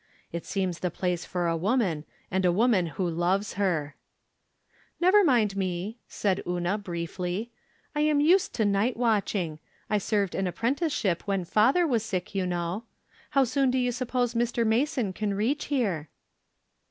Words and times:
It 0.31 0.47
seems 0.47 0.79
the 0.79 0.89
place 0.89 1.25
for 1.25 1.45
a 1.47 1.55
woman, 1.55 2.05
and 2.31 2.43
a 2.43 2.51
woman 2.51 2.87
who 2.87 3.07
loves 3.07 3.53
her."" 3.53 3.93
Uever 4.99 5.23
niuid 5.23 5.55
me," 5.55 5.99
said 6.07 6.41
Una, 6.47 6.79
briefly." 6.79 7.51
I 7.95 7.99
am 8.01 8.19
used 8.19 8.51
to 8.55 8.65
night 8.65 8.97
watching; 8.97 9.59
I 9.91 9.99
served 9.99 10.33
an 10.33 10.47
apprentice 10.47 10.91
ship 10.91 11.21
when 11.27 11.45
father 11.45 11.85
was 11.85 12.01
sick, 12.01 12.33
you 12.33 12.47
know. 12.47 12.85
How 13.37 13.43
soon 13.43 13.69
do 13.69 13.77
you 13.77 13.91
suppose 13.91 14.33
Dr. 14.33 14.65
Mason 14.65 15.13
can 15.13 15.35
reach 15.35 15.65
here 15.65 16.09